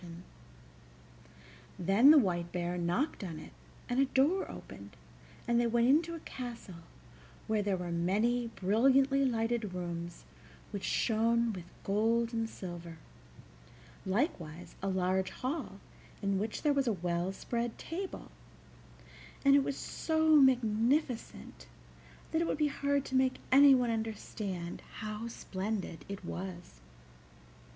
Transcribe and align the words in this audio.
Then 1.77 2.09
the 2.09 2.17
White 2.17 2.51
Bear 2.51 2.75
knocked 2.75 3.23
on 3.23 3.37
it, 3.37 3.51
and 3.87 3.99
a 3.99 4.05
door 4.05 4.49
opened, 4.49 4.97
and 5.47 5.59
they 5.61 5.67
went 5.67 5.89
into 5.89 6.15
a 6.15 6.19
castle 6.21 6.81
where 7.45 7.61
there 7.61 7.77
were 7.77 7.91
many 7.91 8.47
brilliantly 8.47 9.23
lighted 9.23 9.75
rooms 9.75 10.23
which 10.71 10.85
shone 10.85 11.53
with 11.53 11.65
gold 11.83 12.33
and 12.33 12.49
silver, 12.49 12.97
likewise 14.03 14.73
a 14.81 14.87
large 14.87 15.29
hall 15.29 15.79
in 16.23 16.39
which 16.39 16.63
there 16.63 16.73
was 16.73 16.87
a 16.87 16.93
well 16.93 17.31
spread 17.31 17.77
table, 17.77 18.31
and 19.45 19.53
it 19.55 19.63
was 19.63 19.77
so 19.77 20.35
magnificent 20.35 21.67
that 22.31 22.41
it 22.41 22.47
would 22.47 22.57
be 22.57 22.69
hard 22.69 23.05
to 23.05 23.15
make 23.15 23.37
anyone 23.51 23.91
understand 23.91 24.81
how 24.95 25.27
splendid 25.27 26.05
it 26.09 26.25
was. 26.25 26.79